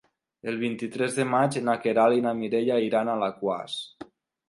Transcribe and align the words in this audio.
El 0.51 0.55
vint-i-tres 0.63 1.17
de 1.19 1.27
maig 1.35 1.59
na 1.69 1.77
Queralt 1.85 2.19
i 2.23 2.27
na 2.31 2.35
Mireia 2.43 2.83
iran 2.89 3.15
a 3.15 3.19
Alaquàs. 3.23 3.81